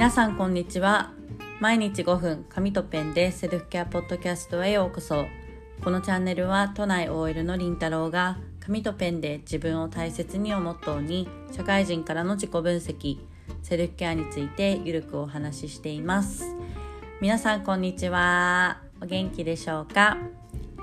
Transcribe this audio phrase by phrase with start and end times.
[0.00, 1.12] 皆さんこんにちは。
[1.60, 5.26] 毎日5分紙とペンでセルフケアポッドキャストへようこそ。
[5.84, 13.18] このチャンネルは都内 OL のりんたろうが紙とペンで自分を大切にをモットーに社会人からの自己分析
[13.62, 16.46] セルフケアについてゆるくお話ししています。
[17.20, 18.80] 皆さんこんにちは。
[19.02, 20.16] お元気でしょうか、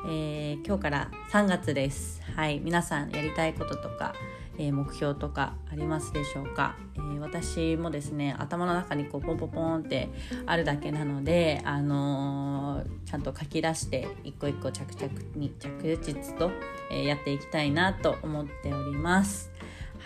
[0.07, 2.21] えー、今日から3月です。
[2.35, 2.59] はい。
[2.59, 4.13] 皆さんやりたいこととか
[4.57, 10.09] え、目標とかありますでしょうか、えー、私もですね頭の中にこうポンポンポンって
[10.45, 16.51] あるだけなので、あのー、ちゃんと書き出して一個一個着々に着実と、
[16.91, 19.51] えやっていきたいなと思っております。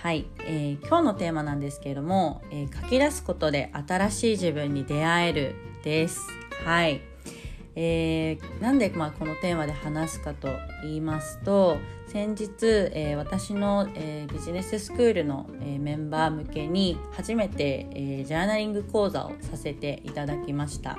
[0.01, 6.27] はい、えー今日のテーマなんですけれども、え書き出すことで新しい自分に出会えるです。
[6.65, 7.01] はい。
[7.75, 10.49] えー、なんで、まあ、このテーマで話すかと
[10.83, 11.77] 言いますと
[12.11, 12.49] 先日、
[12.91, 20.97] えー、私の、えー、ビジネススクールの、えメンバー向けに初めて、えジャーナリング講座をさせていただきました。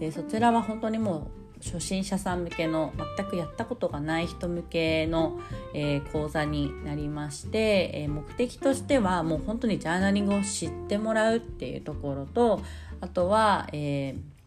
[0.00, 5.38] でそちらは本当にもう初心者さん向けの全くやったことがない人向けの、
[5.74, 12.62] え講座になりまして、え目的としてはもう本当にジャーナリングを知ってもらうっていうところと
[13.02, 14.38] あとは、えー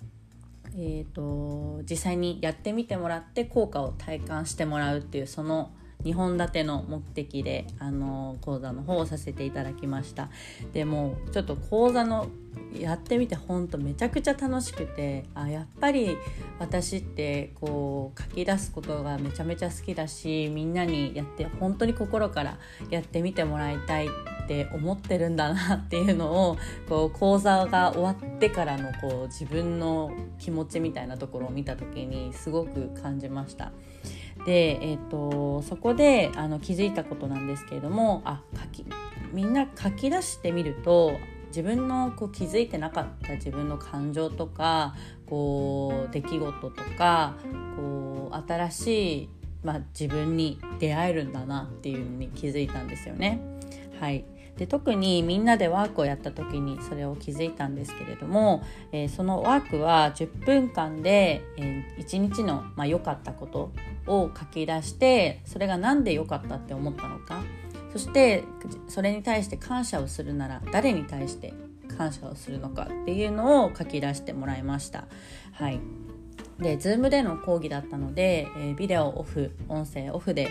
[0.76, 5.70] えーと、実際にやってみてもらって効果を体感してもらうっていうその
[6.04, 10.30] 2本立ての目的であの講座の方をさせていただきました
[10.74, 12.28] でもちょっと講座の
[12.74, 16.18] やってみてほんとめちゃくちゃ楽しくてあやっぱり
[16.60, 22.58] 私ってこう書き出すことがめちゃめちゃ好きだしみんなにやって本当に心から
[22.90, 26.58] やってみてもらいたいって思ってるんだなっていうのを
[26.88, 33.72] こう講座が終わってからのこう自分の気持ちみたいなところを見た時にすごく感じました。
[34.46, 38.86] で、えーと、そこであの気づいたことなんですけれどもあ書き
[39.34, 41.14] みんな書き出してみると
[41.48, 44.96] 自分のこう気づいてなかった自分の感情とか
[45.26, 47.36] こう出来事とか
[47.76, 49.30] こう新しい、
[49.64, 53.42] まあ、自分に出会えるんだなっていうのに気づいたんですよね。
[54.00, 54.26] はい
[54.62, 63.72] で特にみんなでワークをやった時にそれを気づいたんですけれども、えー、そのワークは10分間で、えー、1日の良、まあ、かったこと
[64.06, 67.42] を書き出してそれが何で良かったって思ったのか
[67.92, 68.44] そして
[68.88, 71.56] それに対して感謝をするなら誰に対して
[71.98, 75.06] 感謝をするのかっていうのを書き出してもらいました。
[75.54, 75.80] はい
[76.62, 80.50] で Zoom での講義だったので、えー、ビデオオフ音声オフで、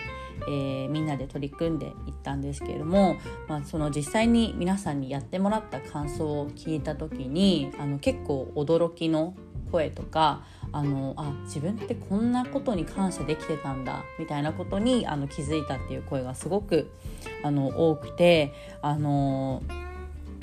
[0.48, 3.16] えー、みんなで取り組んでいったんですけれども、
[3.48, 9.34] まあ、その実際に皆さんにやってもらった感想を聞いた時にあの結構驚きの
[9.70, 16.90] 声とかあのあ自分ってこんなことに感謝できてたんだみたいなことにあの気づいたっていう声がすごく
[17.44, 19.62] あの多くてあの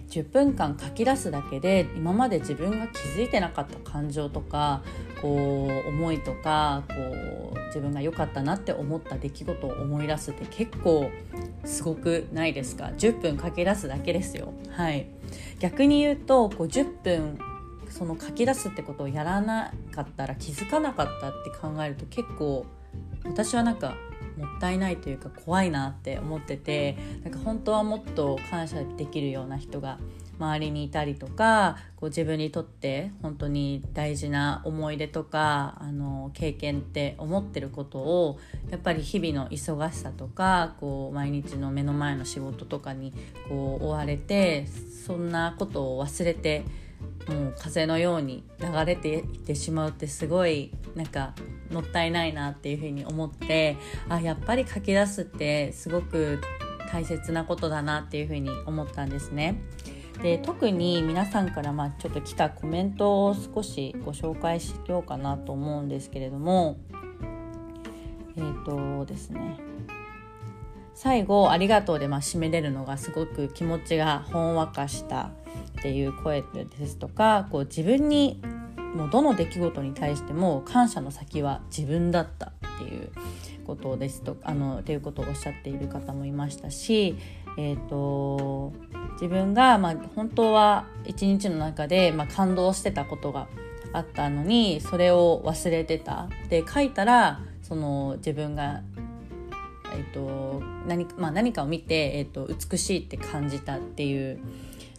[0.09, 4.81] 10分間書き出すだけで今まで自分が気づいてなかった感情とか
[5.21, 11.11] こう思いとかこう自分が良かったなって思った出来事を思い出すって結構
[11.65, 14.53] すごくないですか？10分書き出すだけですよ。
[14.71, 15.07] はい。
[15.59, 17.39] 逆に言うとこう10分
[17.89, 22.65] その書き出すってことをやらなかったら気づかなかったって考えると結構
[23.25, 23.95] 私はなんか
[24.37, 29.97] もったいないというか怖いなって思っててなんか本当はもっと感謝できるような人が
[30.39, 38.39] 周りにいたりとかこう自分にとって本当に大事な思い出とかあの経験って思ってることを
[38.69, 43.13] やっぱり日々の忙しさとかこう毎日の目の前の仕事とかに
[43.49, 46.63] こう追われてそんなことを忘れて
[47.27, 51.33] もう風のように流れていってしまうってすごいなんか
[51.71, 53.77] もったいないなっていうふうに思って
[54.09, 56.39] あやっぱり書き出すってすごく
[56.91, 59.61] 大切なことだなっていうふうに思ったんですね。
[60.21, 66.79] で特に皆さんからまあちょっと来たコメントを少しご紹介しようかなと思うんですけれども
[68.35, 69.59] えっ、ー、とですね
[70.95, 75.29] 最後「ありがとう」でまあ締めれるのがすごく気持ちがほんわかした
[75.77, 78.41] っていう声ですとかこう自分に
[78.95, 83.11] もうどの出来事に対しても感謝の先は自分だったっていう
[83.65, 87.17] ことですとあのっていうことをおっしゃっている方もいましたし、
[87.57, 88.73] えーと、
[89.13, 93.47] 自分が、まあ、本当は一日の中で、まあ、感動してたことが
[93.93, 96.29] あったのにそれを忘れてた。
[96.49, 98.81] で書いたらその自分が、
[99.93, 104.39] えーと何まあ、何かを見て、えーと美しいって感じたっていう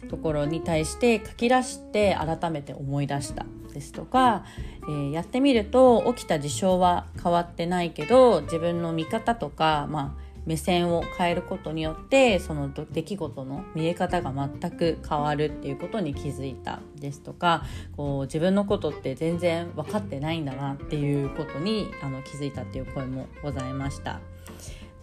[0.07, 4.45] ところに対して書き出して改めて思い出したですとか、
[4.83, 24.21] えー、やってみると起きた事象は変わってないけど自分の見方とか、まあ目線を変えることによってその出来事の見え方が全く変わるっていうことに気づいたですとかこう自分のことって全然分かってないんだなっていうことにあの気づいたっていう声もございました。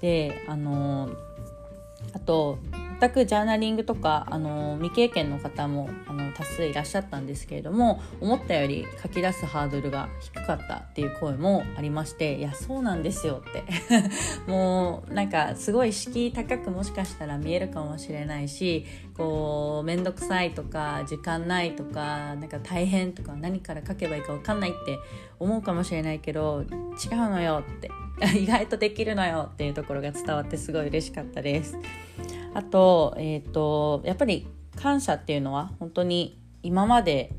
[0.00, 1.10] であの
[2.12, 2.58] あと
[3.00, 13.64] 全くジャーナリングとかあの未経験の方もあの多数いらっしゃったんですけれども思ったより書き出すハードルが低かったっていう声もありましていやそうなんですよって
[14.50, 24.98] もうなんかすごい敷居高くもしかしたら見えるかもしれないしこう面倒くさいとか時間ないとかなんか大変とか何から書けばいいか分かんないって
[25.38, 27.90] 思うかもしれないけど違うのよって
[28.38, 31.76] 意外とできるのよっていうところが伝わってすごい嬉しかったです。
[32.56, 37.34] あと,、えーと、やっぱり感謝っていうのは本当に今まで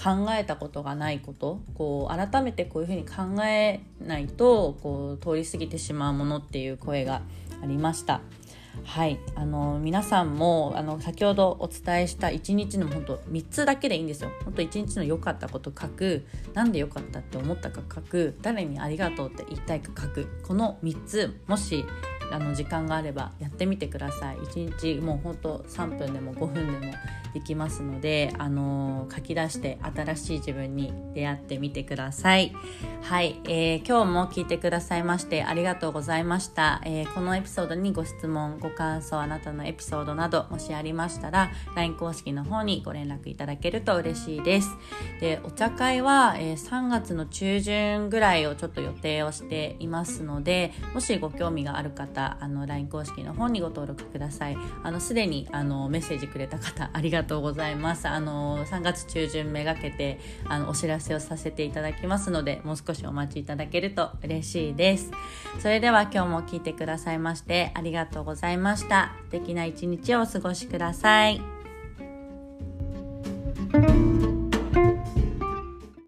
[0.00, 7.22] 考えたことがないことこう改めてこういうふうに考えないとこう通り過ぎてしまうものっていう声が
[7.60, 8.20] ありました。
[8.84, 9.18] はい。
[9.34, 14.30] あの皆さんもあの先ほどお伝えした1日の本当3つだけでいいんですよ。
[14.44, 16.26] 本当1日の良かったこと書く。
[16.54, 18.36] 何で良かったって思ったか書く。
[18.42, 20.28] 誰にありがとうって言いたいか書く。
[20.46, 21.84] この3つもし
[22.32, 24.36] あの時間があればやってみてください。
[24.36, 26.92] 1日もうほんと3分でも5分でも
[27.32, 32.52] できますので、あの、書き出して新しい自分に出会ってみてください。
[33.02, 44.70] はい、えー、今日も聞いてくださいましてありがとうございました、えー、このエピソードにご質問ご感想あなたのエピソードなどもしありましたら LINE 公式の方にご連絡いただけると嬉しいです。
[45.20, 54.56] でお茶会は、え3月の中旬ぐらいをちょっと予定をしていますのでもしご興味がある方あの LINE 公式の方にご登録ください。
[54.82, 58.08] あのすでにあのメッセージくれた方 ありがとうございます。
[58.08, 65.10] あの3月中旬めがけてあのお知らせをさせていただきますのでもう少しお待ちいただけると嬉しいです。
[65.58, 69.12] それでは今日も聞いてくださいましてありがとうございざいました。
[69.26, 71.59] 素敵な一日をお過ごしください。